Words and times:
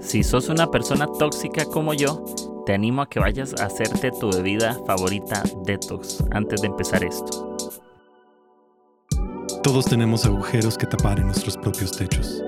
Si 0.00 0.24
sos 0.24 0.48
una 0.48 0.70
persona 0.70 1.06
tóxica 1.06 1.66
como 1.66 1.92
yo, 1.92 2.24
te 2.64 2.72
animo 2.72 3.02
a 3.02 3.08
que 3.08 3.20
vayas 3.20 3.54
a 3.60 3.66
hacerte 3.66 4.10
tu 4.10 4.30
bebida 4.30 4.78
favorita 4.86 5.42
detox 5.64 6.24
antes 6.30 6.62
de 6.62 6.68
empezar 6.68 7.04
esto. 7.04 7.58
Todos 9.62 9.84
tenemos 9.84 10.24
agujeros 10.24 10.78
que 10.78 10.86
tapar 10.86 11.20
en 11.20 11.26
nuestros 11.26 11.58
propios 11.58 11.92
techos. 11.92 12.42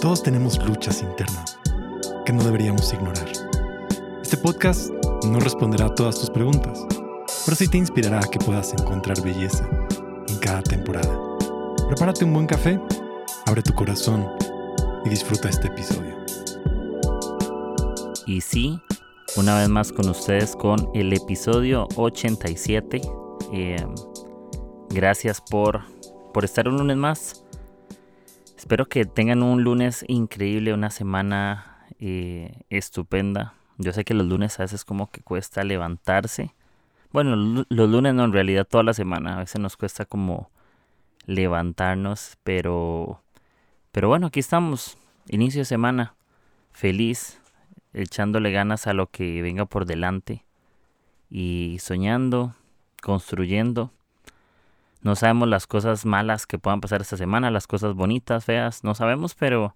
Todos 0.00 0.22
tenemos 0.22 0.64
luchas 0.64 1.02
internas 1.02 1.58
que 2.24 2.32
no 2.32 2.44
deberíamos 2.44 2.92
ignorar. 2.92 3.28
Este 4.22 4.36
podcast 4.36 4.90
no 5.26 5.40
responderá 5.40 5.86
a 5.86 5.94
todas 5.94 6.20
tus 6.20 6.30
preguntas, 6.30 6.86
pero 7.44 7.56
sí 7.56 7.66
te 7.66 7.78
inspirará 7.78 8.20
a 8.20 8.30
que 8.30 8.38
puedas 8.38 8.72
encontrar 8.72 9.20
belleza 9.22 9.68
en 10.28 10.38
cada 10.38 10.62
temporada. 10.62 11.18
Prepárate 11.88 12.24
un 12.24 12.32
buen 12.32 12.46
café, 12.46 12.80
abre 13.44 13.62
tu 13.62 13.74
corazón 13.74 14.26
y 15.04 15.08
disfruta 15.08 15.48
este 15.48 15.66
episodio. 15.66 16.23
Y 18.26 18.40
sí, 18.40 18.80
una 19.36 19.58
vez 19.58 19.68
más 19.68 19.92
con 19.92 20.08
ustedes 20.08 20.56
con 20.56 20.88
el 20.94 21.12
episodio 21.12 21.86
87. 21.96 23.02
Eh, 23.52 23.86
gracias 24.88 25.42
por, 25.42 25.82
por 26.32 26.44
estar 26.44 26.68
un 26.68 26.78
lunes 26.78 26.96
más. 26.96 27.44
Espero 28.56 28.86
que 28.86 29.04
tengan 29.04 29.42
un 29.42 29.62
lunes 29.62 30.06
increíble, 30.08 30.72
una 30.72 30.88
semana 30.88 31.86
eh, 32.00 32.62
estupenda. 32.70 33.54
Yo 33.76 33.92
sé 33.92 34.04
que 34.04 34.14
los 34.14 34.26
lunes 34.26 34.58
a 34.58 34.62
veces 34.62 34.86
como 34.86 35.10
que 35.10 35.20
cuesta 35.20 35.62
levantarse. 35.62 36.54
Bueno, 37.12 37.36
los 37.68 37.90
lunes 37.90 38.14
no, 38.14 38.24
en 38.24 38.32
realidad 38.32 38.66
toda 38.66 38.84
la 38.84 38.94
semana. 38.94 39.36
A 39.36 39.40
veces 39.40 39.60
nos 39.60 39.76
cuesta 39.76 40.06
como 40.06 40.50
levantarnos, 41.26 42.38
pero... 42.42 43.20
Pero 43.92 44.08
bueno, 44.08 44.28
aquí 44.28 44.40
estamos. 44.40 44.96
Inicio 45.28 45.60
de 45.60 45.66
semana. 45.66 46.14
Feliz 46.72 47.40
echándole 47.94 48.50
ganas 48.52 48.86
a 48.86 48.92
lo 48.92 49.10
que 49.10 49.40
venga 49.40 49.64
por 49.64 49.86
delante 49.86 50.44
y 51.30 51.78
soñando, 51.80 52.54
construyendo. 53.02 53.92
No 55.00 55.16
sabemos 55.16 55.48
las 55.48 55.66
cosas 55.66 56.04
malas 56.04 56.46
que 56.46 56.58
puedan 56.58 56.80
pasar 56.80 57.00
esta 57.00 57.16
semana, 57.16 57.50
las 57.50 57.66
cosas 57.66 57.94
bonitas, 57.94 58.44
feas, 58.44 58.84
no 58.84 58.94
sabemos, 58.94 59.34
pero 59.34 59.74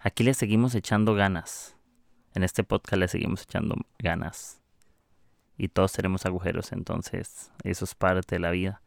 aquí 0.00 0.24
le 0.24 0.34
seguimos 0.34 0.74
echando 0.74 1.14
ganas. 1.14 1.76
En 2.34 2.42
este 2.42 2.64
podcast 2.64 2.98
le 2.98 3.08
seguimos 3.08 3.42
echando 3.42 3.76
ganas. 3.98 4.60
Y 5.58 5.68
todos 5.68 5.92
tenemos 5.92 6.24
agujeros, 6.26 6.72
entonces 6.72 7.52
eso 7.62 7.84
es 7.84 7.94
parte 7.94 8.36
de 8.36 8.40
la 8.40 8.50
vida. 8.50 8.80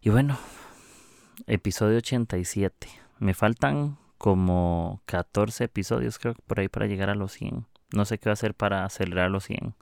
Y 0.00 0.10
bueno, 0.10 0.38
episodio 1.46 1.98
87. 1.98 2.88
Me 3.18 3.34
faltan 3.34 3.98
como 4.20 5.00
14 5.06 5.64
episodios, 5.64 6.18
creo 6.18 6.34
que 6.34 6.42
por 6.42 6.60
ahí 6.60 6.68
para 6.68 6.86
llegar 6.86 7.08
a 7.08 7.14
los 7.14 7.32
100. 7.32 7.64
No 7.94 8.04
sé 8.04 8.18
qué 8.18 8.28
va 8.28 8.32
a 8.32 8.34
hacer 8.34 8.54
para 8.54 8.84
acelerar 8.84 9.30
los 9.30 9.44
100. 9.44 9.74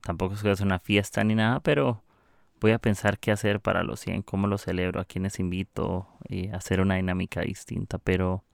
Tampoco 0.00 0.34
es 0.34 0.42
que 0.42 0.48
va 0.48 0.54
a 0.54 0.56
ser 0.56 0.66
una 0.66 0.78
fiesta 0.78 1.24
ni 1.24 1.34
nada, 1.34 1.58
pero 1.58 2.04
voy 2.60 2.70
a 2.70 2.78
pensar 2.78 3.18
qué 3.18 3.32
hacer 3.32 3.58
para 3.58 3.82
los 3.82 3.98
100, 3.98 4.22
cómo 4.22 4.46
lo 4.46 4.58
celebro, 4.58 5.00
a 5.00 5.04
quienes 5.04 5.40
invito 5.40 6.06
hacer 6.52 6.80
una 6.80 6.94
dinámica 6.94 7.40
distinta. 7.40 7.98
Pero, 7.98 8.44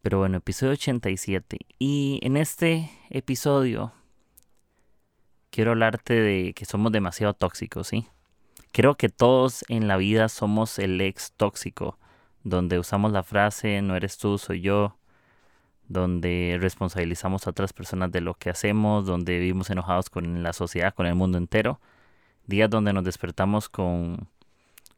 pero 0.00 0.18
bueno, 0.18 0.36
episodio 0.36 0.74
87. 0.74 1.58
Y 1.80 2.20
en 2.22 2.36
este 2.36 2.88
episodio 3.10 3.92
quiero 5.50 5.72
hablarte 5.72 6.14
de 6.14 6.54
que 6.54 6.66
somos 6.66 6.92
demasiado 6.92 7.34
tóxicos, 7.34 7.88
¿sí? 7.88 8.06
Creo 8.70 8.94
que 8.94 9.08
todos 9.08 9.64
en 9.68 9.88
la 9.88 9.96
vida 9.96 10.28
somos 10.28 10.78
el 10.78 11.00
ex 11.00 11.32
tóxico 11.32 11.98
donde 12.44 12.78
usamos 12.78 13.12
la 13.12 13.22
frase 13.22 13.82
no 13.82 13.96
eres 13.96 14.18
tú, 14.18 14.38
soy 14.38 14.60
yo, 14.60 14.96
donde 15.88 16.58
responsabilizamos 16.60 17.46
a 17.46 17.50
otras 17.50 17.72
personas 17.72 18.10
de 18.10 18.20
lo 18.20 18.34
que 18.34 18.50
hacemos, 18.50 19.06
donde 19.06 19.38
vivimos 19.38 19.70
enojados 19.70 20.10
con 20.10 20.42
la 20.42 20.52
sociedad, 20.52 20.94
con 20.94 21.06
el 21.06 21.14
mundo 21.14 21.38
entero. 21.38 21.80
Días 22.46 22.70
donde 22.70 22.92
nos 22.92 23.04
despertamos 23.04 23.68
con, 23.68 24.28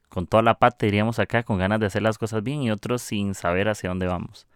con 0.08 0.26
toda 0.26 0.42
la 0.42 0.58
pata, 0.58 0.86
diríamos 0.86 1.18
acá, 1.18 1.42
con 1.42 1.58
ganas 1.58 1.80
de 1.80 1.86
hacer 1.86 2.02
las 2.02 2.18
cosas 2.18 2.42
bien 2.42 2.62
y 2.62 2.70
otros 2.70 3.02
sin 3.02 3.34
saber 3.34 3.68
hacia 3.68 3.90
dónde 3.90 4.06
vamos. 4.06 4.46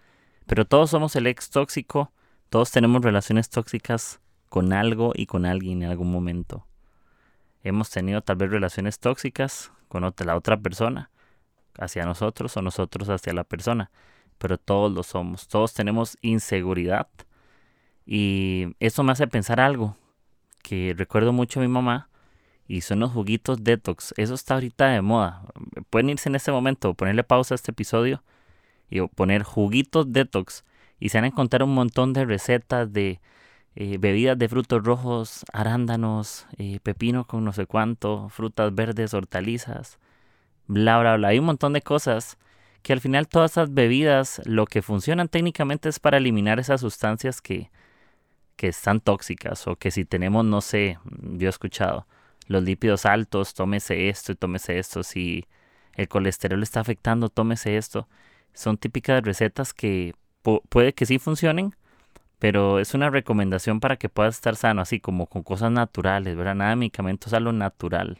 Pero 0.46 0.64
todos 0.64 0.90
somos 0.90 1.14
el 1.16 1.26
ex 1.26 1.50
tóxico, 1.50 2.12
todos 2.48 2.70
tenemos 2.70 3.02
relaciones 3.02 3.50
tóxicas 3.50 4.20
con 4.48 4.72
algo 4.72 5.12
y 5.14 5.26
con 5.26 5.44
alguien 5.44 5.82
en 5.82 5.90
algún 5.90 6.10
momento. 6.10 6.66
Hemos 7.62 7.90
tenido 7.90 8.22
tal 8.22 8.36
vez 8.36 8.50
relaciones 8.50 8.98
tóxicas 8.98 9.72
con 9.88 10.02
la 10.02 10.36
otra 10.36 10.56
persona 10.58 11.10
hacia 11.78 12.04
nosotros 12.04 12.56
o 12.56 12.62
nosotros 12.62 13.08
hacia 13.08 13.32
la 13.32 13.44
persona, 13.44 13.90
pero 14.38 14.58
todos 14.58 14.92
lo 14.92 15.02
somos, 15.02 15.48
todos 15.48 15.74
tenemos 15.74 16.16
inseguridad. 16.22 17.08
Y 18.06 18.74
eso 18.80 19.02
me 19.02 19.12
hace 19.12 19.26
pensar 19.26 19.60
algo 19.60 19.96
que 20.62 20.94
recuerdo 20.96 21.32
mucho 21.32 21.60
a 21.60 21.62
mi 21.62 21.68
mamá 21.68 22.08
y 22.66 22.82
son 22.82 23.00
los 23.00 23.12
juguitos 23.12 23.64
detox, 23.64 24.12
eso 24.16 24.34
está 24.34 24.54
ahorita 24.54 24.88
de 24.88 25.00
moda, 25.00 25.42
pueden 25.90 26.10
irse 26.10 26.28
en 26.28 26.34
este 26.34 26.52
momento, 26.52 26.94
ponerle 26.94 27.24
pausa 27.24 27.54
a 27.54 27.56
este 27.56 27.70
episodio 27.70 28.22
y 28.90 29.00
poner 29.08 29.42
juguitos 29.42 30.12
detox. 30.12 30.64
Y 31.00 31.10
se 31.10 31.18
van 31.18 31.24
a 31.24 31.28
encontrar 31.28 31.62
un 31.62 31.74
montón 31.74 32.12
de 32.12 32.24
recetas 32.24 32.92
de 32.92 33.20
eh, 33.76 33.96
bebidas 33.98 34.36
de 34.36 34.48
frutos 34.48 34.82
rojos, 34.82 35.44
arándanos, 35.52 36.46
eh, 36.56 36.80
pepino 36.82 37.26
con 37.26 37.44
no 37.44 37.52
sé 37.52 37.66
cuánto, 37.66 38.28
frutas 38.28 38.74
verdes, 38.74 39.14
hortalizas, 39.14 39.98
bla, 40.68 41.00
bla, 41.00 41.16
bla. 41.16 41.28
Hay 41.28 41.38
un 41.40 41.46
montón 41.46 41.72
de 41.72 41.82
cosas 41.82 42.38
que 42.82 42.92
al 42.92 43.00
final 43.00 43.26
todas 43.28 43.52
esas 43.52 43.74
bebidas 43.74 44.40
lo 44.44 44.66
que 44.66 44.82
funcionan 44.82 45.28
técnicamente 45.28 45.88
es 45.88 45.98
para 45.98 46.18
eliminar 46.18 46.60
esas 46.60 46.80
sustancias 46.80 47.42
que, 47.42 47.70
que 48.56 48.68
están 48.68 49.00
tóxicas 49.00 49.66
o 49.66 49.76
que 49.76 49.90
si 49.90 50.04
tenemos, 50.04 50.44
no 50.44 50.60
sé, 50.60 50.98
yo 51.04 51.48
he 51.48 51.50
escuchado, 51.50 52.06
los 52.46 52.62
lípidos 52.62 53.06
altos, 53.06 53.54
tómese 53.54 54.08
esto 54.08 54.32
y 54.32 54.36
tómese 54.36 54.78
esto, 54.78 55.02
si 55.02 55.46
el 55.94 56.08
colesterol 56.08 56.62
está 56.62 56.80
afectando, 56.80 57.28
tómese 57.28 57.76
esto. 57.76 58.08
Son 58.54 58.78
típicas 58.78 59.22
recetas 59.22 59.74
que 59.74 60.14
puede 60.42 60.94
que 60.94 61.06
sí 61.06 61.18
funcionen, 61.18 61.76
pero 62.38 62.78
es 62.78 62.94
una 62.94 63.10
recomendación 63.10 63.80
para 63.80 63.96
que 63.96 64.08
puedas 64.08 64.36
estar 64.36 64.56
sano, 64.56 64.80
así 64.82 65.00
como 65.00 65.26
con 65.26 65.42
cosas 65.42 65.72
naturales, 65.72 66.36
¿verdad? 66.36 66.54
Nada 66.54 66.70
de 66.70 66.76
medicamentos 66.76 67.32
a 67.32 67.40
lo 67.40 67.52
natural. 67.52 68.18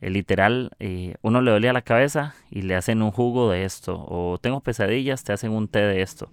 El 0.00 0.14
literal, 0.14 0.70
eh, 0.78 1.14
uno 1.22 1.42
le 1.42 1.50
dolía 1.50 1.72
la 1.72 1.82
cabeza 1.82 2.34
y 2.50 2.62
le 2.62 2.74
hacen 2.74 3.02
un 3.02 3.10
jugo 3.10 3.50
de 3.50 3.64
esto. 3.64 4.04
O 4.08 4.38
tengo 4.38 4.60
pesadillas, 4.60 5.24
te 5.24 5.32
hacen 5.32 5.52
un 5.52 5.68
té 5.68 5.80
de 5.80 6.00
esto. 6.00 6.30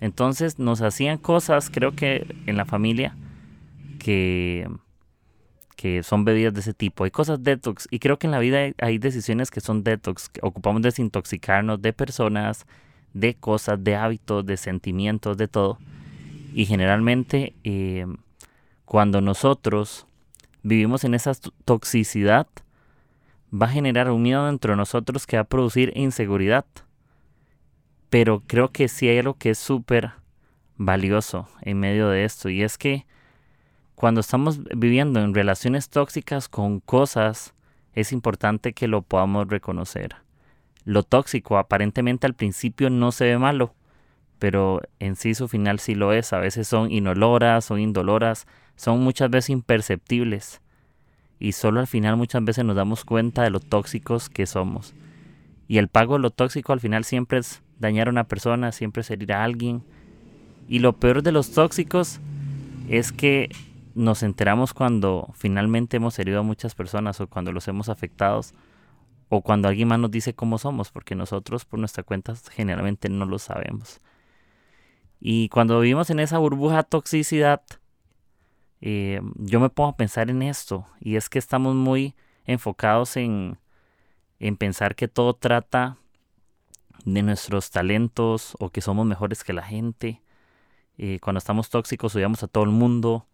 Entonces 0.00 0.58
nos 0.58 0.82
hacían 0.82 1.16
cosas, 1.16 1.70
creo 1.70 1.96
que 1.96 2.26
en 2.46 2.56
la 2.56 2.66
familia, 2.66 3.16
que, 3.98 4.68
que 5.76 6.02
son 6.02 6.24
bebidas 6.26 6.52
de 6.52 6.60
ese 6.60 6.74
tipo. 6.74 7.04
Hay 7.04 7.10
cosas 7.10 7.42
detox. 7.42 7.88
Y 7.90 8.00
creo 8.00 8.18
que 8.18 8.26
en 8.26 8.32
la 8.32 8.38
vida 8.38 8.58
hay, 8.78 8.98
decisiones 8.98 9.50
que 9.50 9.60
son 9.60 9.82
detox. 9.82 10.28
Que 10.28 10.40
ocupamos 10.42 10.82
desintoxicarnos 10.82 11.80
de 11.80 11.94
personas, 11.94 12.66
de 13.14 13.34
cosas, 13.34 13.82
de 13.82 13.96
hábitos, 13.96 14.44
de 14.44 14.58
sentimientos, 14.58 15.38
de 15.38 15.48
todo. 15.48 15.78
Y 16.54 16.66
generalmente 16.66 17.54
eh, 17.64 18.06
cuando 18.84 19.22
nosotros 19.22 20.06
vivimos 20.62 21.04
en 21.04 21.14
esa 21.14 21.32
toxicidad, 21.64 22.46
va 23.52 23.66
a 23.66 23.70
generar 23.70 24.10
un 24.10 24.22
miedo 24.22 24.46
dentro 24.46 24.72
de 24.72 24.76
nosotros 24.76 25.26
que 25.26 25.36
va 25.36 25.42
a 25.42 25.44
producir 25.44 25.92
inseguridad. 25.96 26.64
Pero 28.10 28.42
creo 28.46 28.70
que 28.70 28.88
sí 28.88 29.08
hay 29.08 29.18
algo 29.18 29.34
que 29.34 29.50
es 29.50 29.58
súper 29.58 30.12
valioso 30.76 31.48
en 31.62 31.80
medio 31.80 32.08
de 32.08 32.24
esto 32.24 32.48
y 32.48 32.62
es 32.62 32.76
que 32.78 33.06
cuando 33.94 34.20
estamos 34.20 34.60
viviendo 34.76 35.20
en 35.20 35.34
relaciones 35.34 35.88
tóxicas 35.88 36.48
con 36.48 36.80
cosas, 36.80 37.54
es 37.94 38.12
importante 38.12 38.74
que 38.74 38.88
lo 38.88 39.00
podamos 39.00 39.48
reconocer. 39.48 40.16
Lo 40.84 41.02
tóxico 41.02 41.56
aparentemente 41.56 42.26
al 42.26 42.34
principio 42.34 42.90
no 42.90 43.10
se 43.10 43.24
ve 43.24 43.38
malo, 43.38 43.74
pero 44.38 44.82
en 44.98 45.16
sí 45.16 45.34
su 45.34 45.48
final 45.48 45.78
sí 45.80 45.94
lo 45.94 46.12
es. 46.12 46.34
A 46.34 46.38
veces 46.38 46.68
son 46.68 46.92
inoloras, 46.92 47.64
son 47.64 47.80
indoloras, 47.80 48.46
son 48.76 49.00
muchas 49.00 49.30
veces 49.30 49.50
imperceptibles 49.50 50.60
y 51.38 51.52
solo 51.52 51.80
al 51.80 51.86
final 51.86 52.16
muchas 52.16 52.44
veces 52.44 52.64
nos 52.64 52.76
damos 52.76 53.04
cuenta 53.04 53.42
de 53.42 53.50
lo 53.50 53.60
tóxicos 53.60 54.28
que 54.28 54.46
somos. 54.46 54.94
Y 55.68 55.78
el 55.78 55.88
pago 55.88 56.14
de 56.14 56.20
lo 56.20 56.30
tóxico 56.30 56.72
al 56.72 56.80
final 56.80 57.04
siempre 57.04 57.38
es 57.38 57.62
dañar 57.78 58.08
a 58.08 58.10
una 58.10 58.24
persona, 58.24 58.72
siempre 58.72 59.02
es 59.02 59.10
herir 59.10 59.32
a 59.32 59.44
alguien. 59.44 59.82
Y 60.68 60.78
lo 60.78 60.94
peor 60.94 61.22
de 61.22 61.32
los 61.32 61.52
tóxicos 61.52 62.20
es 62.88 63.12
que 63.12 63.50
nos 63.94 64.22
enteramos 64.22 64.74
cuando 64.74 65.30
finalmente 65.34 65.96
hemos 65.96 66.18
herido 66.18 66.40
a 66.40 66.42
muchas 66.42 66.74
personas 66.74 67.20
o 67.20 67.26
cuando 67.26 67.52
los 67.52 67.66
hemos 67.68 67.88
afectados 67.88 68.52
o 69.28 69.40
cuando 69.40 69.68
alguien 69.68 69.88
más 69.88 69.98
nos 69.98 70.10
dice 70.10 70.34
cómo 70.34 70.58
somos, 70.58 70.90
porque 70.90 71.14
nosotros 71.14 71.64
por 71.64 71.80
nuestra 71.80 72.04
cuenta 72.04 72.34
generalmente 72.52 73.08
no 73.08 73.26
lo 73.26 73.38
sabemos. 73.38 74.00
Y 75.20 75.48
cuando 75.48 75.80
vivimos 75.80 76.10
en 76.10 76.20
esa 76.20 76.38
burbuja 76.38 76.82
toxicidad, 76.82 77.62
eh, 78.80 79.20
yo 79.36 79.60
me 79.60 79.70
pongo 79.70 79.90
a 79.90 79.96
pensar 79.96 80.30
en 80.30 80.42
esto 80.42 80.86
y 81.00 81.16
es 81.16 81.28
que 81.28 81.38
estamos 81.38 81.74
muy 81.74 82.14
enfocados 82.44 83.16
en, 83.16 83.58
en 84.38 84.56
pensar 84.56 84.94
que 84.94 85.08
todo 85.08 85.34
trata 85.34 85.96
de 87.04 87.22
nuestros 87.22 87.70
talentos 87.70 88.56
o 88.58 88.70
que 88.70 88.80
somos 88.80 89.06
mejores 89.06 89.44
que 89.44 89.52
la 89.52 89.62
gente. 89.62 90.20
Eh, 90.98 91.18
cuando 91.20 91.38
estamos 91.38 91.70
tóxicos 91.70 92.14
odiamos 92.14 92.42
a 92.42 92.48
todo 92.48 92.64
el 92.64 92.70
mundo, 92.70 93.26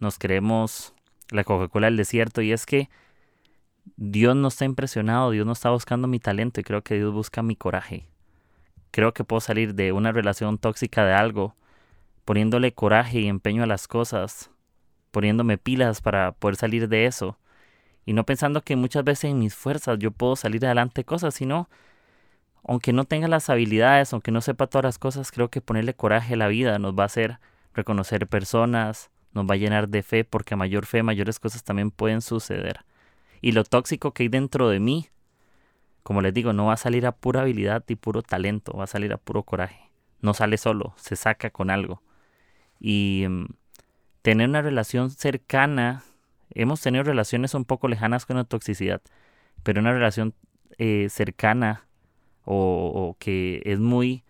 nos 0.00 0.18
creemos 0.18 0.94
la 1.30 1.44
Coca-Cola 1.44 1.86
del 1.88 1.96
desierto 1.96 2.42
y 2.42 2.52
es 2.52 2.64
que 2.64 2.88
Dios 3.96 4.36
no 4.36 4.48
está 4.48 4.64
impresionado, 4.64 5.30
Dios 5.30 5.46
no 5.46 5.52
está 5.52 5.70
buscando 5.70 6.08
mi 6.08 6.20
talento 6.20 6.60
y 6.60 6.64
creo 6.64 6.82
que 6.82 6.94
Dios 6.94 7.12
busca 7.12 7.42
mi 7.42 7.56
coraje. 7.56 8.06
Creo 8.90 9.12
que 9.12 9.24
puedo 9.24 9.40
salir 9.40 9.74
de 9.74 9.92
una 9.92 10.12
relación 10.12 10.58
tóxica 10.58 11.04
de 11.04 11.12
algo 11.12 11.54
poniéndole 12.24 12.72
coraje 12.72 13.20
y 13.20 13.28
empeño 13.28 13.62
a 13.62 13.66
las 13.66 13.88
cosas, 13.88 14.50
poniéndome 15.10 15.58
pilas 15.58 16.00
para 16.00 16.32
poder 16.32 16.56
salir 16.56 16.88
de 16.88 17.06
eso 17.06 17.38
y 18.08 18.14
no 18.14 18.24
pensando 18.24 18.62
que 18.62 18.74
muchas 18.74 19.04
veces 19.04 19.24
en 19.24 19.38
mis 19.38 19.54
fuerzas 19.54 19.98
yo 19.98 20.10
puedo 20.10 20.34
salir 20.34 20.64
adelante 20.64 21.04
cosas, 21.04 21.34
sino 21.34 21.68
aunque 22.64 22.94
no 22.94 23.04
tenga 23.04 23.28
las 23.28 23.50
habilidades, 23.50 24.14
aunque 24.14 24.30
no 24.30 24.40
sepa 24.40 24.66
todas 24.66 24.84
las 24.84 24.98
cosas, 24.98 25.30
creo 25.30 25.50
que 25.50 25.60
ponerle 25.60 25.92
coraje 25.92 26.32
a 26.32 26.36
la 26.38 26.48
vida 26.48 26.78
nos 26.78 26.94
va 26.94 27.02
a 27.02 27.06
hacer 27.06 27.38
reconocer 27.74 28.26
personas, 28.26 29.10
nos 29.34 29.44
va 29.44 29.52
a 29.52 29.56
llenar 29.58 29.90
de 29.90 30.02
fe, 30.02 30.24
porque 30.24 30.54
a 30.54 30.56
mayor 30.56 30.86
fe 30.86 31.02
mayores 31.02 31.38
cosas 31.38 31.64
también 31.64 31.90
pueden 31.90 32.22
suceder. 32.22 32.86
Y 33.42 33.52
lo 33.52 33.62
tóxico 33.64 34.14
que 34.14 34.22
hay 34.22 34.30
dentro 34.30 34.70
de 34.70 34.80
mí, 34.80 35.08
como 36.02 36.22
les 36.22 36.32
digo, 36.32 36.54
no 36.54 36.64
va 36.64 36.72
a 36.72 36.78
salir 36.78 37.04
a 37.06 37.12
pura 37.12 37.42
habilidad 37.42 37.84
y 37.88 37.96
puro 37.96 38.22
talento, 38.22 38.72
va 38.72 38.84
a 38.84 38.86
salir 38.86 39.12
a 39.12 39.18
puro 39.18 39.42
coraje. 39.42 39.90
No 40.22 40.32
sale 40.32 40.56
solo, 40.56 40.94
se 40.96 41.14
saca 41.14 41.50
con 41.50 41.68
algo. 41.68 42.02
Y 42.80 43.26
mm, 43.28 43.46
tener 44.28 44.46
una 44.46 44.60
relación 44.60 45.08
cercana 45.08 46.02
hemos 46.50 46.82
tenido 46.82 47.02
relaciones 47.02 47.54
un 47.54 47.64
poco 47.64 47.88
lejanas 47.88 48.26
con 48.26 48.36
la 48.36 48.44
toxicidad, 48.44 49.00
pero 49.62 49.80
una 49.80 49.94
relación 49.94 50.34
eh, 50.76 51.06
cercana 51.08 51.86
o, 52.44 53.16
que 53.18 53.62
es 53.64 53.78
muy, 53.78 54.24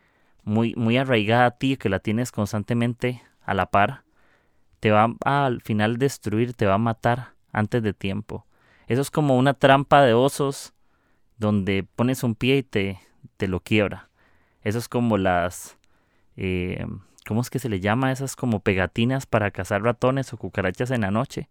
muy, 0.44 0.72
muy 0.76 0.96
arraigada 0.98 1.46
a 1.46 1.50
ti, 1.50 1.76
que 1.76 1.88
la 1.88 1.98
tienes 1.98 2.30
constantemente 2.30 3.22
a 3.42 3.54
la 3.54 3.72
par, 3.72 4.04
te 4.78 4.92
va 4.92 5.16
al 5.24 5.62
final 5.62 5.96
destruir, 5.98 6.54
te 6.54 6.66
va 6.66 6.74
a 6.74 6.78
matar 6.78 7.32
antes 7.50 7.82
de 7.82 7.92
tiempo. 7.92 8.46
Eso 8.86 9.00
es 9.00 9.10
como 9.10 9.36
una 9.36 9.54
trampa 9.54 10.02
de 10.02 10.14
osos 10.14 10.74
donde 11.38 11.84
pones 11.96 12.22
un 12.22 12.36
pie 12.36 12.58
y 12.58 12.62
te, 12.62 13.00
te 13.36 13.48
lo 13.48 13.58
quiebra. 13.58 14.10
Eso 14.62 14.78
es 14.78 14.88
como 14.88 15.18
las... 15.18 15.76
Eh, 16.36 16.86
¿Cómo 17.28 17.42
es 17.42 17.50
que 17.50 17.58
se 17.58 17.68
le 17.68 17.80
llama? 17.80 18.10
Esas 18.10 18.36
como 18.36 18.60
pegatinas 18.60 19.26
para 19.26 19.50
cazar 19.50 19.82
ratones 19.82 20.32
o 20.32 20.38
cucarachas 20.38 20.90
en 20.92 21.02
la 21.02 21.10
noche. 21.10 21.50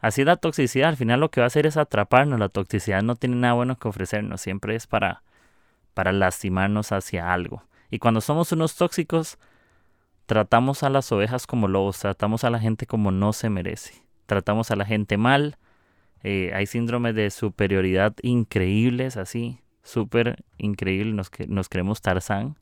Así 0.00 0.24
la 0.24 0.34
toxicidad 0.34 0.88
al 0.88 0.96
final 0.96 1.20
lo 1.20 1.30
que 1.30 1.40
va 1.40 1.44
a 1.44 1.46
hacer 1.46 1.64
es 1.64 1.76
atraparnos. 1.76 2.40
La 2.40 2.48
toxicidad 2.48 3.00
no 3.00 3.14
tiene 3.14 3.36
nada 3.36 3.52
bueno 3.54 3.78
que 3.78 3.86
ofrecernos, 3.86 4.40
siempre 4.40 4.74
es 4.74 4.88
para, 4.88 5.22
para 5.94 6.10
lastimarnos 6.10 6.90
hacia 6.90 7.32
algo. 7.32 7.62
Y 7.88 8.00
cuando 8.00 8.20
somos 8.20 8.50
unos 8.50 8.74
tóxicos, 8.74 9.38
tratamos 10.26 10.82
a 10.82 10.90
las 10.90 11.12
ovejas 11.12 11.46
como 11.46 11.68
lobos, 11.68 12.00
tratamos 12.00 12.42
a 12.42 12.50
la 12.50 12.58
gente 12.58 12.88
como 12.88 13.12
no 13.12 13.32
se 13.32 13.48
merece, 13.48 14.02
tratamos 14.26 14.72
a 14.72 14.76
la 14.76 14.86
gente 14.86 15.16
mal. 15.16 15.56
Eh, 16.24 16.50
hay 16.52 16.66
síndromes 16.66 17.14
de 17.14 17.30
superioridad 17.30 18.16
increíbles, 18.22 19.16
así, 19.16 19.60
súper 19.84 20.44
increíble, 20.58 21.12
nos, 21.12 21.30
nos 21.46 21.68
creemos 21.68 22.02
Tarzán. 22.02 22.56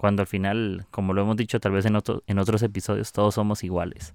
Cuando 0.00 0.22
al 0.22 0.26
final, 0.26 0.86
como 0.90 1.12
lo 1.12 1.20
hemos 1.20 1.36
dicho 1.36 1.60
tal 1.60 1.72
vez 1.72 1.84
en, 1.84 1.98
en 2.26 2.38
otros 2.38 2.62
episodios, 2.62 3.12
todos 3.12 3.34
somos 3.34 3.62
iguales. 3.62 4.14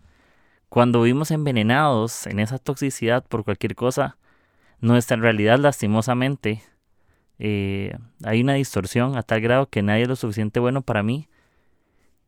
Cuando 0.68 1.04
vivimos 1.04 1.30
envenenados 1.30 2.26
en 2.26 2.40
esa 2.40 2.58
toxicidad 2.58 3.24
por 3.24 3.44
cualquier 3.44 3.76
cosa, 3.76 4.18
nuestra 4.82 5.16
realidad 5.18 5.60
lastimosamente 5.60 6.64
eh, 7.38 7.96
hay 8.24 8.42
una 8.42 8.56
distorsión 8.56 9.16
a 9.16 9.22
tal 9.22 9.42
grado 9.42 9.70
que 9.70 9.84
nadie 9.84 10.02
es 10.02 10.08
lo 10.08 10.16
suficiente 10.16 10.60
bueno 10.60 10.82
para 10.82 11.04
mí 11.04 11.30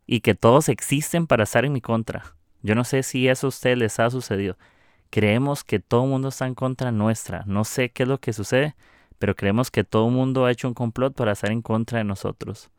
y 0.06 0.20
que 0.20 0.36
todos 0.36 0.70
existen 0.70 1.26
para 1.26 1.46
estar 1.46 1.66
en 1.66 1.74
mi 1.74 1.82
contra. 1.82 2.36
Yo 2.62 2.76
no 2.76 2.84
sé 2.84 3.02
si 3.02 3.28
eso 3.28 3.48
a 3.48 3.50
ustedes 3.50 3.80
les 3.80 4.00
ha 4.00 4.12
sucedido. 4.12 4.56
Creemos 5.10 5.64
que 5.64 5.80
todo 5.80 6.04
el 6.04 6.12
mundo 6.12 6.28
está 6.28 6.46
en 6.46 6.54
contra 6.54 6.92
nuestra. 6.92 7.42
No 7.48 7.64
sé 7.64 7.90
qué 7.90 8.04
es 8.04 8.10
lo 8.10 8.20
que 8.20 8.34
sucede, 8.34 8.76
pero 9.18 9.36
creemos 9.36 9.72
que 9.72 9.84
todo 9.84 10.10
el 10.10 10.14
mundo 10.14 10.46
ha 10.46 10.52
hecho 10.52 10.68
un 10.68 10.76
complot 10.76 11.16
para 11.16 11.32
estar 11.32 11.52
en 11.52 11.64
contra 11.64 11.98
de 11.98 12.04
nosotros. 12.04 12.70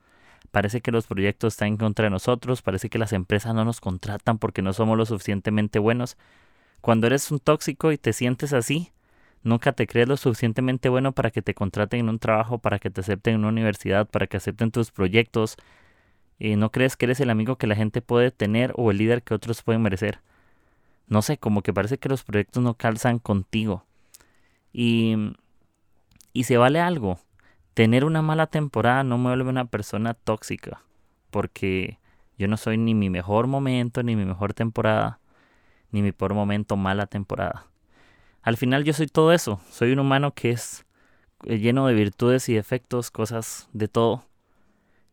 Parece 0.50 0.80
que 0.80 0.92
los 0.92 1.06
proyectos 1.06 1.54
están 1.54 1.68
en 1.68 1.76
contra 1.76 2.04
de 2.04 2.10
nosotros, 2.10 2.62
parece 2.62 2.88
que 2.88 2.98
las 2.98 3.12
empresas 3.12 3.54
no 3.54 3.64
nos 3.64 3.80
contratan 3.80 4.38
porque 4.38 4.62
no 4.62 4.72
somos 4.72 4.96
lo 4.96 5.04
suficientemente 5.04 5.78
buenos. 5.78 6.16
Cuando 6.80 7.06
eres 7.06 7.30
un 7.30 7.38
tóxico 7.38 7.92
y 7.92 7.98
te 7.98 8.12
sientes 8.12 8.52
así, 8.52 8.92
nunca 9.42 9.72
te 9.72 9.86
crees 9.86 10.08
lo 10.08 10.16
suficientemente 10.16 10.88
bueno 10.88 11.12
para 11.12 11.30
que 11.30 11.42
te 11.42 11.54
contraten 11.54 12.00
en 12.00 12.08
un 12.08 12.18
trabajo, 12.18 12.58
para 12.58 12.78
que 12.78 12.90
te 12.90 13.02
acepten 13.02 13.34
en 13.34 13.40
una 13.40 13.48
universidad, 13.48 14.08
para 14.08 14.26
que 14.26 14.38
acepten 14.38 14.70
tus 14.70 14.90
proyectos. 14.90 15.56
Y 16.38 16.56
no 16.56 16.70
crees 16.70 16.96
que 16.96 17.06
eres 17.06 17.20
el 17.20 17.30
amigo 17.30 17.56
que 17.56 17.66
la 17.66 17.76
gente 17.76 18.00
puede 18.00 18.30
tener 18.30 18.72
o 18.76 18.90
el 18.90 18.98
líder 18.98 19.22
que 19.22 19.34
otros 19.34 19.62
pueden 19.62 19.82
merecer. 19.82 20.20
No 21.08 21.22
sé, 21.22 21.38
como 21.38 21.62
que 21.62 21.72
parece 21.72 21.98
que 21.98 22.08
los 22.08 22.22
proyectos 22.24 22.62
no 22.62 22.74
calzan 22.74 23.18
contigo. 23.18 23.84
Y, 24.72 25.34
y 26.32 26.44
se 26.44 26.56
vale 26.58 26.80
algo 26.80 27.18
tener 27.78 28.04
una 28.04 28.22
mala 28.22 28.48
temporada 28.48 29.04
no 29.04 29.19
me 29.19 29.28
vuelve 29.28 29.50
una 29.50 29.66
persona 29.66 30.14
tóxica, 30.14 30.82
porque 31.30 32.00
yo 32.36 32.48
no 32.48 32.56
soy 32.56 32.76
ni 32.76 32.92
mi 32.92 33.08
mejor 33.08 33.46
momento, 33.46 34.02
ni 34.02 34.16
mi 34.16 34.25
mejor 34.25 34.52
temporada, 34.52 35.20
ni 35.92 36.02
mi 36.02 36.10
peor 36.10 36.34
momento, 36.34 36.76
mala 36.76 37.06
temporada. 37.06 37.69
Al 38.42 38.56
final 38.56 38.82
yo 38.82 38.92
soy 38.94 39.06
todo 39.06 39.32
eso, 39.32 39.60
soy 39.70 39.92
un 39.92 40.00
humano 40.00 40.34
que 40.34 40.50
es 40.50 40.86
eh, 41.44 41.60
lleno 41.60 41.86
de 41.86 41.94
virtudes 41.94 42.48
y 42.48 42.54
defectos, 42.54 43.12
cosas 43.12 43.69
de 43.72 43.86
todo. 43.86 44.25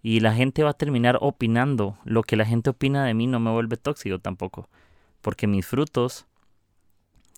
Y 0.01 0.21
la 0.21 0.33
gente 0.33 0.63
va 0.63 0.71
a 0.71 0.73
terminar 0.73 1.19
opinando. 1.21 1.99
Lo 2.03 2.23
que 2.23 2.35
la 2.35 2.45
gente 2.45 2.71
opina 2.71 3.05
de 3.05 3.13
mí 3.13 3.27
no 3.27 3.39
me 3.39 3.51
vuelve 3.51 3.77
tóxico 3.77 4.17
tampoco. 4.17 4.69
Porque 5.21 5.45
mis 5.45 5.67
frutos, 5.67 6.25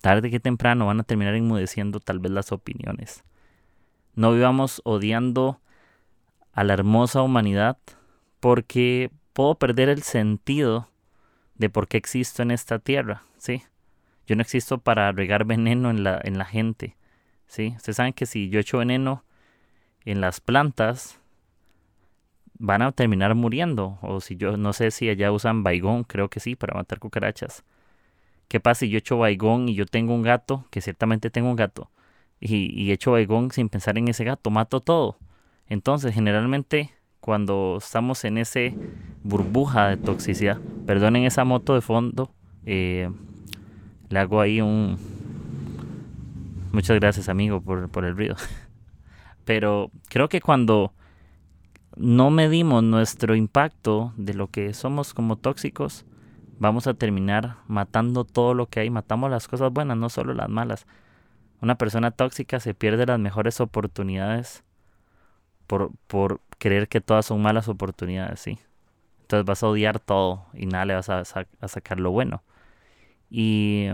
tarde 0.00 0.30
que 0.30 0.40
temprano, 0.40 0.86
van 0.86 1.00
a 1.00 1.04
terminar 1.04 1.34
enmudeciendo 1.34 2.00
tal 2.00 2.18
vez 2.18 2.32
las 2.32 2.50
opiniones. 2.50 3.24
No 4.18 4.32
vivamos 4.32 4.82
odiando 4.82 5.60
a 6.52 6.64
la 6.64 6.72
hermosa 6.72 7.22
humanidad 7.22 7.78
porque 8.40 9.12
puedo 9.32 9.54
perder 9.54 9.88
el 9.88 10.02
sentido 10.02 10.88
de 11.54 11.70
por 11.70 11.86
qué 11.86 11.98
existo 11.98 12.42
en 12.42 12.50
esta 12.50 12.80
tierra, 12.80 13.22
¿sí? 13.36 13.62
Yo 14.26 14.34
no 14.34 14.42
existo 14.42 14.78
para 14.78 15.12
regar 15.12 15.44
veneno 15.44 15.88
en 15.88 16.02
la, 16.02 16.20
en 16.24 16.36
la 16.36 16.46
gente, 16.46 16.96
¿sí? 17.46 17.74
Ustedes 17.76 17.94
saben 17.94 18.12
que 18.12 18.26
si 18.26 18.48
yo 18.48 18.58
echo 18.58 18.78
veneno 18.78 19.22
en 20.04 20.20
las 20.20 20.40
plantas, 20.40 21.20
van 22.54 22.82
a 22.82 22.90
terminar 22.90 23.36
muriendo. 23.36 24.00
O 24.02 24.20
si 24.20 24.34
yo, 24.34 24.56
no 24.56 24.72
sé 24.72 24.90
si 24.90 25.08
allá 25.08 25.30
usan 25.30 25.62
baigón, 25.62 26.02
creo 26.02 26.28
que 26.28 26.40
sí, 26.40 26.56
para 26.56 26.74
matar 26.74 26.98
cucarachas. 26.98 27.62
¿Qué 28.48 28.58
pasa 28.58 28.80
si 28.80 28.88
yo 28.88 28.98
echo 28.98 29.16
baigón 29.16 29.68
y 29.68 29.76
yo 29.76 29.86
tengo 29.86 30.12
un 30.12 30.22
gato, 30.22 30.64
que 30.70 30.80
ciertamente 30.80 31.30
tengo 31.30 31.50
un 31.50 31.56
gato, 31.56 31.88
y, 32.40 32.82
y 32.82 32.92
echo 32.92 33.12
baigón 33.12 33.50
sin 33.50 33.68
pensar 33.68 33.98
en 33.98 34.08
ese 34.08 34.24
gato, 34.24 34.50
mato 34.50 34.80
todo. 34.80 35.18
Entonces, 35.68 36.14
generalmente, 36.14 36.92
cuando 37.20 37.76
estamos 37.78 38.24
en 38.24 38.38
ese 38.38 38.74
burbuja 39.22 39.88
de 39.88 39.96
toxicidad, 39.96 40.58
perdonen 40.86 41.24
esa 41.24 41.44
moto 41.44 41.74
de 41.74 41.80
fondo, 41.80 42.30
eh, 42.64 43.10
le 44.08 44.18
hago 44.18 44.40
ahí 44.40 44.60
un... 44.60 44.98
Muchas 46.72 46.98
gracias, 46.98 47.28
amigo, 47.28 47.60
por, 47.60 47.88
por 47.88 48.04
el 48.04 48.16
ruido. 48.16 48.36
Pero 49.44 49.90
creo 50.08 50.28
que 50.28 50.40
cuando 50.40 50.92
no 51.96 52.30
medimos 52.30 52.82
nuestro 52.82 53.34
impacto 53.34 54.12
de 54.16 54.34
lo 54.34 54.48
que 54.48 54.72
somos 54.72 55.14
como 55.14 55.36
tóxicos, 55.36 56.04
vamos 56.58 56.86
a 56.86 56.94
terminar 56.94 57.56
matando 57.66 58.24
todo 58.24 58.54
lo 58.54 58.66
que 58.66 58.80
hay. 58.80 58.90
Matamos 58.90 59.30
las 59.30 59.48
cosas 59.48 59.72
buenas, 59.72 59.96
no 59.96 60.08
solo 60.08 60.34
las 60.34 60.48
malas. 60.48 60.86
Una 61.60 61.76
persona 61.76 62.10
tóxica 62.10 62.60
se 62.60 62.74
pierde 62.74 63.06
las 63.06 63.18
mejores 63.18 63.60
oportunidades 63.60 64.64
por, 65.66 65.90
por 66.06 66.40
creer 66.58 66.88
que 66.88 67.00
todas 67.00 67.26
son 67.26 67.42
malas 67.42 67.68
oportunidades, 67.68 68.40
¿sí? 68.40 68.58
Entonces 69.22 69.44
vas 69.44 69.62
a 69.62 69.68
odiar 69.68 70.00
todo 70.00 70.46
y 70.54 70.66
nada 70.66 70.84
le 70.86 70.94
vas 70.94 71.08
a, 71.10 71.22
a 71.60 71.68
sacar 71.68 72.00
lo 72.00 72.10
bueno. 72.10 72.42
Y, 73.30 73.88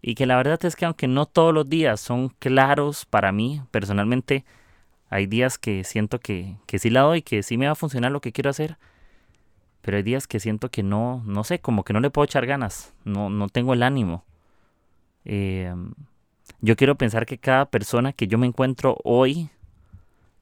y 0.00 0.14
que 0.14 0.26
la 0.26 0.36
verdad 0.36 0.64
es 0.64 0.76
que 0.76 0.86
aunque 0.86 1.08
no 1.08 1.26
todos 1.26 1.52
los 1.52 1.68
días 1.68 2.00
son 2.00 2.30
claros 2.30 3.04
para 3.04 3.32
mí, 3.32 3.62
personalmente, 3.70 4.44
hay 5.10 5.26
días 5.26 5.58
que 5.58 5.84
siento 5.84 6.20
que, 6.20 6.56
que 6.66 6.78
sí 6.78 6.90
la 6.90 7.02
doy, 7.02 7.22
que 7.22 7.42
sí 7.42 7.58
me 7.58 7.66
va 7.66 7.72
a 7.72 7.76
funcionar 7.76 8.12
lo 8.12 8.20
que 8.20 8.32
quiero 8.32 8.50
hacer, 8.50 8.78
pero 9.82 9.96
hay 9.96 10.02
días 10.02 10.26
que 10.26 10.40
siento 10.40 10.70
que 10.70 10.82
no, 10.82 11.22
no 11.26 11.44
sé, 11.44 11.60
como 11.60 11.84
que 11.84 11.92
no 11.92 12.00
le 12.00 12.10
puedo 12.10 12.24
echar 12.24 12.46
ganas, 12.46 12.94
no, 13.04 13.30
no 13.30 13.48
tengo 13.48 13.74
el 13.74 13.82
ánimo. 13.82 14.24
Eh, 15.24 15.74
yo 16.60 16.76
quiero 16.76 16.96
pensar 16.96 17.26
que 17.26 17.38
cada 17.38 17.66
persona 17.66 18.12
que 18.12 18.26
yo 18.26 18.38
me 18.38 18.46
encuentro 18.46 18.98
hoy, 19.04 19.50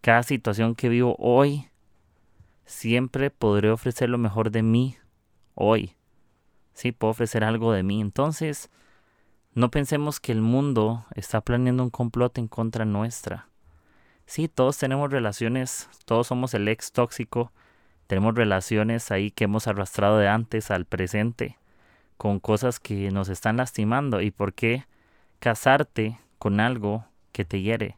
cada 0.01 0.23
situación 0.23 0.75
que 0.75 0.89
vivo 0.89 1.17
hoy, 1.19 1.69
siempre 2.65 3.31
podré 3.31 3.71
ofrecer 3.71 4.09
lo 4.09 4.19
mejor 4.19 4.51
de 4.51 4.63
mí 4.63 4.97
hoy. 5.55 5.95
Sí, 6.75 6.93
puedo 6.93 7.13
ofrecer 7.13 7.45
algo 7.45 7.73
de 7.73 7.83
mí. 7.83 8.01
Entonces, 8.01 8.71
no 9.55 9.71
pensemos 9.71 10.21
que 10.21 10.33
el 10.33 10.43
mundo 10.43 11.07
está 11.15 11.41
planeando 11.41 11.83
un 11.83 11.91
complot 11.91 12.37
en 12.39 12.49
contra 12.49 12.85
nuestra. 12.85 13.49
sí, 14.27 14.49
todos 14.49 14.77
tenemos 14.77 15.11
relaciones, 15.11 15.89
todos 16.05 16.27
somos 16.27 16.53
el 16.55 16.67
ex 16.69 16.93
tóxico, 16.93 17.53
tenemos 18.07 18.35
relaciones 18.35 19.11
ahí 19.11 19.31
que 19.31 19.45
hemos 19.45 19.67
arrastrado 19.69 20.19
de 20.19 20.29
antes 20.29 20.71
al 20.71 20.85
presente 20.85 21.59
con 22.17 22.41
cosas 22.41 22.81
que 22.81 23.11
nos 23.11 23.29
están 23.29 23.57
lastimando. 23.57 24.21
¿Y 24.21 24.31
por 24.31 24.53
qué 24.53 24.85
casarte 25.39 26.19
con 26.39 26.61
algo 26.61 27.05
que 27.33 27.45
te 27.45 27.61
hiere? 27.63 27.97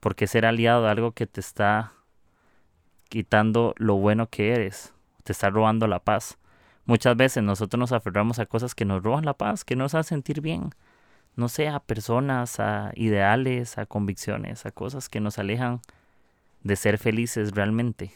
¿Por 0.00 0.14
qué 0.14 0.26
ser 0.26 0.46
aliado 0.46 0.86
a 0.86 0.90
algo 0.90 1.12
que 1.12 1.26
te 1.26 1.40
está 1.40 1.92
quitando 3.08 3.74
lo 3.76 3.96
bueno 3.96 4.28
que 4.28 4.52
eres? 4.52 4.92
Te 5.24 5.32
está 5.32 5.50
robando 5.50 5.86
la 5.86 5.98
paz. 5.98 6.38
Muchas 6.84 7.16
veces 7.16 7.42
nosotros 7.42 7.78
nos 7.78 7.92
aferramos 7.92 8.38
a 8.38 8.46
cosas 8.46 8.74
que 8.74 8.84
nos 8.84 9.02
roban 9.02 9.24
la 9.24 9.34
paz, 9.34 9.64
que 9.64 9.76
nos 9.76 9.94
hacen 9.94 10.18
sentir 10.18 10.40
bien. 10.40 10.70
No 11.36 11.48
sé, 11.48 11.68
a 11.68 11.80
personas, 11.80 12.60
a 12.60 12.92
ideales, 12.94 13.78
a 13.78 13.86
convicciones, 13.86 14.66
a 14.66 14.70
cosas 14.70 15.08
que 15.08 15.20
nos 15.20 15.38
alejan 15.38 15.80
de 16.62 16.76
ser 16.76 16.98
felices 16.98 17.52
realmente. 17.52 18.12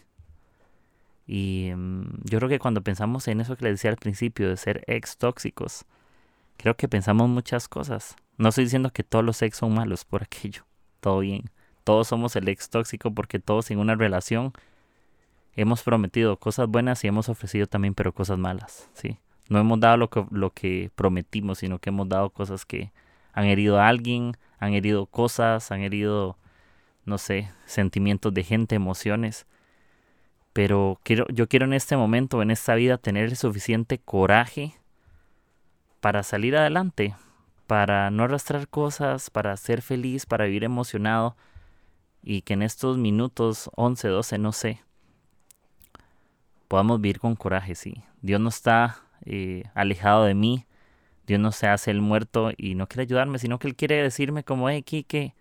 Y 1.26 1.72
mm, 1.74 2.24
yo 2.24 2.38
creo 2.38 2.48
que 2.48 2.58
cuando 2.58 2.82
pensamos 2.82 3.28
en 3.28 3.40
eso 3.40 3.56
que 3.56 3.64
le 3.64 3.70
decía 3.72 3.90
al 3.90 3.96
principio, 3.96 4.48
de 4.48 4.56
ser 4.56 4.84
ex 4.86 5.16
tóxicos, 5.16 5.84
creo 6.56 6.76
que 6.76 6.88
pensamos 6.88 7.28
muchas 7.28 7.68
cosas. 7.68 8.16
No 8.38 8.48
estoy 8.48 8.64
diciendo 8.64 8.90
que 8.90 9.02
todos 9.02 9.24
los 9.24 9.42
ex 9.42 9.56
son 9.56 9.74
malos 9.74 10.04
por 10.04 10.22
aquello, 10.24 10.64
todo 11.00 11.20
bien. 11.20 11.50
Todos 11.84 12.08
somos 12.08 12.36
el 12.36 12.48
ex 12.48 12.70
tóxico 12.70 13.12
porque 13.12 13.38
todos 13.38 13.70
en 13.70 13.78
una 13.78 13.94
relación 13.94 14.52
hemos 15.54 15.82
prometido 15.82 16.36
cosas 16.38 16.68
buenas 16.68 17.02
y 17.04 17.08
hemos 17.08 17.28
ofrecido 17.28 17.66
también, 17.66 17.94
pero 17.94 18.12
cosas 18.12 18.38
malas, 18.38 18.88
¿sí? 18.94 19.18
No 19.48 19.58
hemos 19.58 19.80
dado 19.80 19.96
lo 19.96 20.08
que, 20.08 20.24
lo 20.30 20.50
que 20.50 20.90
prometimos, 20.94 21.58
sino 21.58 21.78
que 21.78 21.90
hemos 21.90 22.08
dado 22.08 22.30
cosas 22.30 22.64
que 22.64 22.92
han 23.32 23.44
herido 23.46 23.78
a 23.78 23.88
alguien, 23.88 24.36
han 24.58 24.74
herido 24.74 25.06
cosas, 25.06 25.72
han 25.72 25.80
herido, 25.80 26.38
no 27.04 27.18
sé, 27.18 27.50
sentimientos 27.66 28.32
de 28.32 28.44
gente, 28.44 28.76
emociones. 28.76 29.46
Pero 30.52 31.00
quiero, 31.02 31.26
yo 31.28 31.48
quiero 31.48 31.66
en 31.66 31.72
este 31.72 31.96
momento, 31.96 32.42
en 32.42 32.50
esta 32.50 32.74
vida, 32.74 32.98
tener 32.98 33.24
el 33.24 33.36
suficiente 33.36 33.98
coraje 33.98 34.74
para 36.00 36.22
salir 36.22 36.56
adelante, 36.56 37.14
para 37.72 38.10
no 38.10 38.24
arrastrar 38.24 38.68
cosas, 38.68 39.30
para 39.30 39.56
ser 39.56 39.80
feliz, 39.80 40.26
para 40.26 40.44
vivir 40.44 40.62
emocionado 40.62 41.38
y 42.22 42.42
que 42.42 42.52
en 42.52 42.60
estos 42.60 42.98
minutos 42.98 43.70
11, 43.76 44.08
12, 44.08 44.36
no 44.36 44.52
sé, 44.52 44.82
podamos 46.68 47.00
vivir 47.00 47.18
con 47.18 47.34
coraje, 47.34 47.74
sí. 47.74 48.04
Dios 48.20 48.42
no 48.42 48.50
está 48.50 48.98
eh, 49.24 49.62
alejado 49.72 50.24
de 50.24 50.34
mí, 50.34 50.66
Dios 51.26 51.40
no 51.40 51.50
se 51.50 51.66
hace 51.66 51.90
el 51.90 52.02
muerto 52.02 52.50
y 52.58 52.74
no 52.74 52.88
quiere 52.88 53.04
ayudarme, 53.04 53.38
sino 53.38 53.58
que 53.58 53.68
Él 53.68 53.74
quiere 53.74 54.02
decirme 54.02 54.44
como, 54.44 54.68
hey, 54.68 54.82
Kike, 54.82 55.34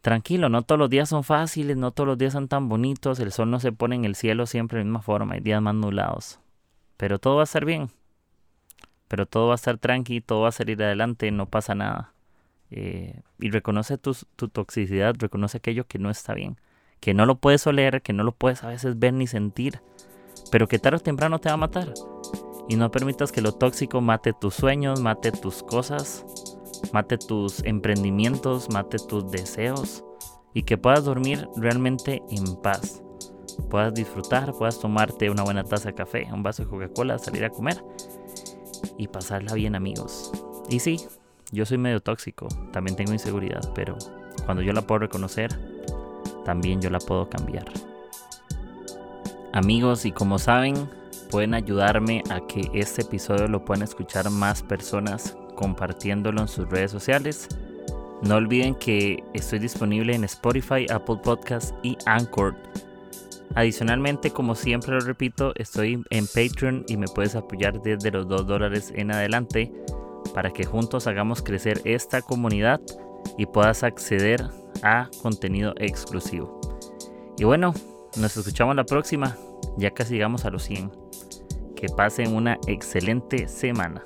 tranquilo, 0.00 0.48
no 0.48 0.62
todos 0.62 0.80
los 0.80 0.90
días 0.90 1.08
son 1.08 1.22
fáciles, 1.22 1.76
no 1.76 1.92
todos 1.92 2.08
los 2.08 2.18
días 2.18 2.32
son 2.32 2.48
tan 2.48 2.68
bonitos, 2.68 3.20
el 3.20 3.30
sol 3.30 3.48
no 3.48 3.60
se 3.60 3.70
pone 3.70 3.94
en 3.94 4.04
el 4.04 4.16
cielo 4.16 4.44
siempre 4.44 4.78
de 4.78 4.84
la 4.86 4.86
misma 4.86 5.02
forma, 5.02 5.34
hay 5.34 5.40
días 5.40 5.62
más 5.62 5.76
nublados, 5.76 6.40
pero 6.96 7.20
todo 7.20 7.36
va 7.36 7.42
a 7.42 7.44
estar 7.44 7.64
bien, 7.64 7.92
pero 9.08 9.26
todo 9.26 9.48
va 9.48 9.54
a 9.54 9.56
estar 9.56 9.78
tranqui, 9.78 10.20
todo 10.20 10.42
va 10.42 10.48
a 10.48 10.52
salir 10.52 10.82
adelante, 10.82 11.30
no 11.30 11.46
pasa 11.46 11.74
nada. 11.74 12.12
Eh, 12.70 13.22
y 13.40 13.50
reconoce 13.50 13.98
tu, 13.98 14.16
tu 14.36 14.48
toxicidad, 14.48 15.14
reconoce 15.18 15.58
aquello 15.58 15.86
que 15.86 15.98
no 15.98 16.10
está 16.10 16.34
bien 16.34 16.58
que 17.00 17.14
no 17.14 17.26
lo 17.26 17.36
puedes 17.36 17.66
oler, 17.66 18.02
que 18.02 18.12
no 18.12 18.24
lo 18.24 18.32
puedes 18.32 18.64
a 18.64 18.68
veces 18.68 18.98
ver 18.98 19.14
ni 19.14 19.26
sentir, 19.26 19.80
pero 20.50 20.68
que 20.68 20.78
tarde 20.78 20.98
o 20.98 21.00
temprano 21.00 21.38
te 21.38 21.48
va 21.48 21.54
a 21.54 21.58
matar. 21.58 21.92
Y 22.68 22.76
no 22.76 22.90
permitas 22.90 23.32
que 23.32 23.40
lo 23.40 23.52
tóxico 23.52 24.00
mate 24.00 24.32
tus 24.38 24.54
sueños, 24.54 25.00
mate 25.00 25.32
tus 25.32 25.62
cosas, 25.62 26.24
mate 26.92 27.16
tus 27.16 27.64
emprendimientos, 27.64 28.68
mate 28.70 28.98
tus 28.98 29.30
deseos 29.30 30.04
y 30.54 30.64
que 30.64 30.76
puedas 30.76 31.04
dormir 31.04 31.48
realmente 31.56 32.22
en 32.30 32.56
paz. 32.60 33.02
Puedas 33.70 33.94
disfrutar, 33.94 34.52
puedas 34.52 34.78
tomarte 34.78 35.30
una 35.30 35.42
buena 35.42 35.64
taza 35.64 35.88
de 35.88 35.94
café, 35.94 36.28
un 36.32 36.42
vaso 36.42 36.62
de 36.62 36.68
Coca-Cola, 36.68 37.18
salir 37.18 37.44
a 37.44 37.50
comer 37.50 37.82
y 38.96 39.08
pasarla 39.08 39.54
bien 39.54 39.74
amigos. 39.74 40.30
Y 40.68 40.80
sí, 40.80 41.00
yo 41.50 41.64
soy 41.64 41.78
medio 41.78 42.00
tóxico, 42.00 42.48
también 42.72 42.96
tengo 42.96 43.12
inseguridad, 43.12 43.72
pero 43.74 43.96
cuando 44.44 44.62
yo 44.62 44.72
la 44.72 44.82
puedo 44.82 45.00
reconocer, 45.00 45.50
también 46.44 46.80
yo 46.80 46.90
la 46.90 46.98
puedo 46.98 47.28
cambiar. 47.28 47.66
Amigos, 49.52 50.04
y 50.04 50.12
como 50.12 50.38
saben, 50.38 50.88
pueden 51.30 51.54
ayudarme 51.54 52.22
a 52.30 52.46
que 52.46 52.70
este 52.74 53.02
episodio 53.02 53.48
lo 53.48 53.64
puedan 53.64 53.82
escuchar 53.82 54.30
más 54.30 54.62
personas 54.62 55.36
compartiéndolo 55.54 56.40
en 56.40 56.48
sus 56.48 56.68
redes 56.68 56.90
sociales. 56.90 57.48
No 58.22 58.36
olviden 58.36 58.74
que 58.74 59.22
estoy 59.34 59.58
disponible 59.58 60.14
en 60.14 60.24
Spotify, 60.24 60.86
Apple 60.90 61.18
Podcasts 61.22 61.74
y 61.82 61.96
Anchor. 62.06 62.54
Adicionalmente, 63.54 64.30
como 64.30 64.54
siempre 64.54 64.92
lo 64.92 65.00
repito, 65.00 65.52
estoy 65.56 66.02
en 66.10 66.26
Patreon 66.26 66.84
y 66.86 66.96
me 66.96 67.08
puedes 67.08 67.34
apoyar 67.34 67.80
desde 67.82 68.10
los 68.10 68.28
2 68.28 68.46
dólares 68.46 68.92
en 68.94 69.10
adelante 69.10 69.72
para 70.34 70.50
que 70.50 70.64
juntos 70.64 71.06
hagamos 71.06 71.42
crecer 71.42 71.80
esta 71.84 72.22
comunidad 72.22 72.80
y 73.36 73.46
puedas 73.46 73.82
acceder 73.82 74.44
a 74.82 75.08
contenido 75.22 75.74
exclusivo. 75.78 76.60
Y 77.36 77.44
bueno, 77.44 77.74
nos 78.16 78.36
escuchamos 78.36 78.76
la 78.76 78.84
próxima. 78.84 79.36
Ya 79.76 79.90
casi 79.92 80.14
llegamos 80.14 80.44
a 80.44 80.50
los 80.50 80.62
100. 80.64 80.90
Que 81.74 81.88
pasen 81.88 82.34
una 82.34 82.58
excelente 82.66 83.48
semana. 83.48 84.04